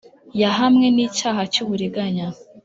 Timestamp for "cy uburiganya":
1.53-2.27